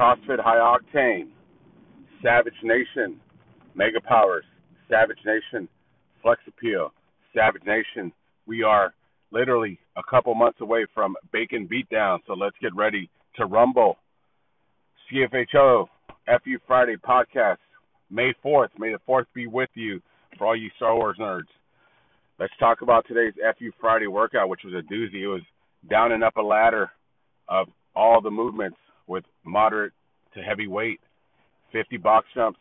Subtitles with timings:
[0.00, 1.28] CrossFit High Octane,
[2.22, 3.20] Savage Nation,
[3.74, 4.46] Mega Powers,
[4.88, 5.68] Savage Nation,
[6.22, 6.90] Flex Appeal,
[7.34, 8.10] Savage Nation.
[8.46, 8.94] We are
[9.30, 13.98] literally a couple months away from Bacon Beatdown, so let's get ready to rumble.
[15.12, 15.86] CFHO
[16.26, 17.58] FU Friday podcast,
[18.10, 18.68] May 4th.
[18.78, 20.00] May the 4th be with you
[20.38, 21.42] for all you Star Wars nerds.
[22.38, 25.24] Let's talk about today's FU Friday workout, which was a doozy.
[25.24, 25.42] It was
[25.90, 26.90] down and up a ladder
[27.50, 28.78] of all the movements
[29.10, 29.92] with moderate
[30.34, 31.00] to heavy weight
[31.72, 32.58] 50 box jumps,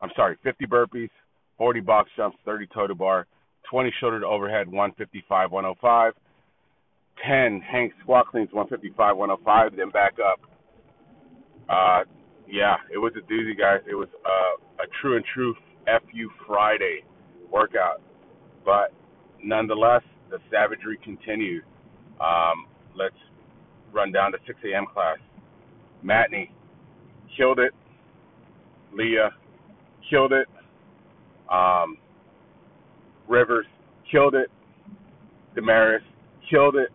[0.00, 1.10] I'm sorry, 50 burpees,
[1.58, 3.26] 40 box jumps, 30 toe to bar,
[3.70, 6.12] 20 shoulder to overhead, 155, 105,
[7.26, 10.40] 10 hang squat cleans, 155, 105, then back up.
[11.68, 12.04] Uh,
[12.48, 13.80] yeah, it was a doozy, guys.
[13.88, 15.54] It was uh, a true and true
[15.86, 17.00] FU Friday
[17.50, 18.02] workout.
[18.64, 18.92] But
[19.42, 21.62] nonetheless, the savagery continued.
[22.20, 23.16] Um, let's
[23.92, 24.86] run down to 6 a.m.
[24.92, 25.18] class.
[26.04, 26.50] Matney
[27.36, 27.72] killed it.
[28.92, 29.30] Leah
[30.08, 30.46] killed it.
[31.50, 31.96] Um,
[33.28, 33.66] Rivers
[34.10, 34.50] killed it.
[35.54, 36.02] Damaris
[36.50, 36.90] killed it.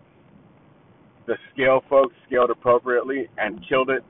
[1.26, 4.04] The scale folks scaled appropriately and killed it.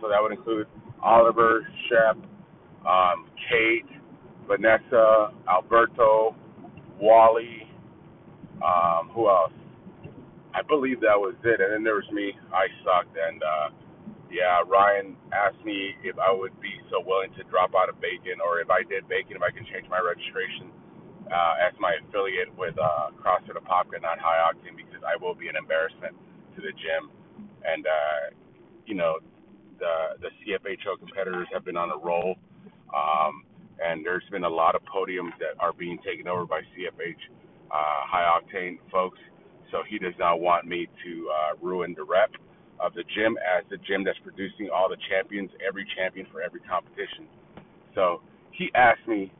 [0.00, 0.66] So that would include
[1.02, 2.16] Oliver, Shep,
[2.86, 3.86] um, Kate,
[4.46, 6.34] Vanessa, Alberto,
[7.00, 7.68] Wally.
[8.56, 9.52] Um, who else?
[10.54, 11.60] I believe that was it.
[11.60, 12.32] And then there was me.
[12.52, 13.16] I sucked.
[13.16, 13.68] And uh,
[14.32, 18.40] yeah, Ryan asked me if I would be so willing to drop out of Bacon,
[18.40, 20.72] or if I did Bacon, if I can change my registration
[21.28, 25.48] uh, as my affiliate with uh, CrossFit Apopka, not High Octane, because I will be
[25.48, 26.16] an embarrassment
[26.56, 27.12] to the gym.
[27.62, 28.34] And uh,
[28.86, 29.20] you know,
[29.78, 32.36] the the CFHO competitors have been on a roll.
[32.92, 33.44] Um,
[33.82, 37.16] and there's been a lot of podiums that are being taken over by CFH
[37.72, 37.74] uh,
[38.06, 39.18] high octane folks.
[39.70, 42.30] So he does not want me to uh, ruin the rep
[42.82, 46.60] of the gym as the gym that's producing all the champions, every champion for every
[46.60, 47.30] competition.
[47.94, 48.20] So
[48.50, 49.32] he asked me,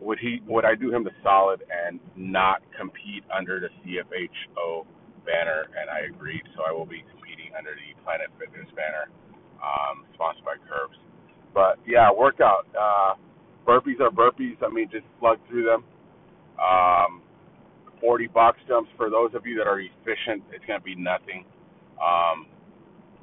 [0.00, 4.86] would he would I do him the solid and not compete under the CFHO
[5.26, 5.66] banner?
[5.74, 6.42] And I agreed.
[6.54, 9.10] So I will be competing under the Planet Fitness banner,
[9.58, 10.98] um, sponsored by Curves.
[11.52, 12.66] But yeah, workout.
[12.78, 13.14] Uh,
[13.66, 14.56] burpees are burpees.
[14.62, 15.84] I mean, just plug through them.
[16.60, 17.22] Um,
[18.00, 20.42] 40 box jumps for those of you that are efficient.
[20.52, 21.44] It's going to be nothing.
[21.98, 22.46] Um,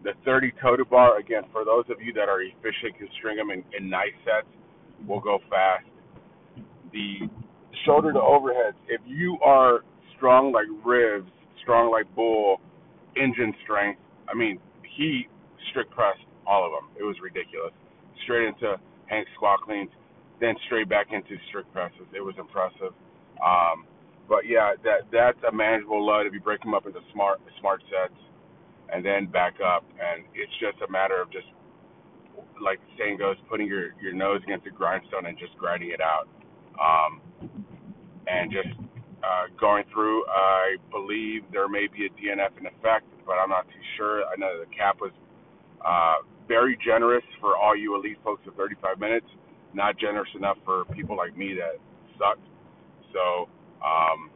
[0.04, 3.38] the 30 toe to bar again for those of you that are efficient can string
[3.38, 4.48] them in, in nice sets.
[5.08, 5.86] We'll go fast.
[6.94, 7.28] The
[7.86, 8.78] shoulder to overheads.
[8.88, 9.80] If you are
[10.16, 11.30] strong like ribs,
[11.62, 12.62] strong like bull,
[13.18, 14.00] engine strength.
[14.30, 14.60] I mean,
[14.96, 15.28] he
[15.72, 16.90] strict pressed all of them.
[17.00, 17.74] It was ridiculous
[18.24, 18.76] straight into
[19.08, 19.90] hang squat cleans,
[20.40, 22.08] then straight back into strict presses.
[22.14, 22.94] It was impressive.
[23.44, 23.86] Um,
[24.28, 27.82] but yeah, that that's a manageable load if you break them up into smart smart
[27.92, 28.18] sets,
[28.96, 29.84] and then back up.
[30.00, 31.48] And it's just a matter of just
[32.64, 36.00] like the saying goes, putting your your nose against the grindstone and just grinding it
[36.00, 36.28] out,
[36.80, 37.20] um,
[38.28, 38.72] and just
[39.20, 40.24] uh, going through.
[40.28, 44.24] I believe there may be a DNF in effect, but I'm not too sure.
[44.24, 45.12] I know the cap was
[45.84, 49.28] uh, very generous for all you elite folks of 35 minutes,
[49.74, 51.76] not generous enough for people like me that
[52.18, 52.40] suck.
[53.12, 53.50] So,
[53.84, 54.32] um,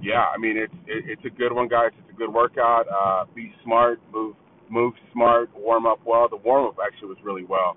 [0.00, 1.90] yeah, I mean it's it, it's a good one, guys.
[1.98, 2.86] It's a good workout.
[2.88, 4.36] Uh, be smart, move
[4.70, 6.28] move smart, warm up well.
[6.28, 7.76] The warm up actually was really well,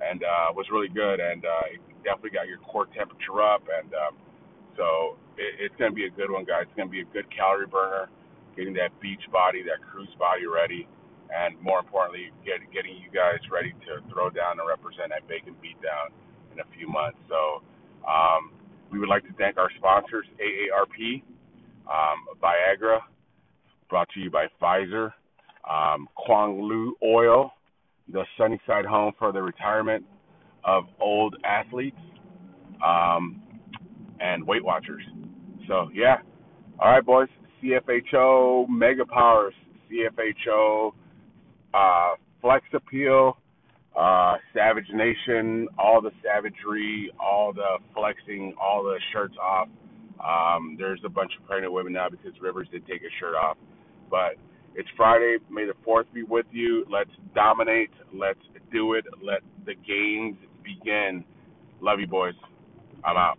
[0.00, 4.14] and uh, was really good, and uh, definitely got your core temperature up, and um,
[4.76, 6.64] so it, it's gonna be a good one, guys.
[6.66, 8.08] It's gonna be a good calorie burner,
[8.56, 10.88] getting that beach body, that cruise body ready
[11.32, 15.56] and more importantly, get, getting you guys ready to throw down and represent at Bacon
[15.64, 16.12] Beatdown
[16.52, 17.16] in a few months.
[17.28, 17.64] So
[18.04, 18.52] um,
[18.92, 21.24] we would like to thank our sponsors, AARP,
[21.86, 23.00] um, Viagra,
[23.88, 25.12] brought to you by Pfizer,
[25.68, 27.52] um, Lu Oil,
[28.12, 30.04] the Sunnyside Home for the retirement
[30.64, 31.96] of old athletes,
[32.84, 33.42] um,
[34.20, 35.02] and Weight Watchers.
[35.68, 36.16] So yeah,
[36.78, 37.28] all right, boys.
[37.62, 39.54] CFHO Mega Powers,
[39.88, 40.92] CFHO
[41.74, 43.36] uh, Flex Appeal,
[43.98, 49.68] uh, Savage Nation, all the savagery, all the flexing, all the shirts off.
[50.26, 53.56] Um, there's a bunch of pregnant women now because Rivers did take his shirt off.
[54.10, 54.36] But
[54.74, 55.38] it's Friday.
[55.50, 56.86] May the 4th be with you.
[56.90, 57.90] Let's dominate.
[58.14, 58.40] Let's
[58.72, 59.04] do it.
[59.22, 61.24] Let the games begin.
[61.80, 62.34] Love you, boys.
[63.04, 63.38] I'm out.